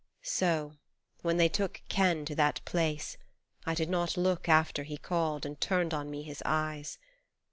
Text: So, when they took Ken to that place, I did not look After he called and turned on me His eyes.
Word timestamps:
So, 0.23 0.77
when 1.21 1.37
they 1.37 1.47
took 1.47 1.83
Ken 1.87 2.25
to 2.25 2.33
that 2.33 2.65
place, 2.65 3.17
I 3.67 3.75
did 3.75 3.87
not 3.87 4.17
look 4.17 4.49
After 4.49 4.81
he 4.81 4.97
called 4.97 5.45
and 5.45 5.61
turned 5.61 5.93
on 5.93 6.09
me 6.09 6.23
His 6.23 6.41
eyes. 6.43 6.97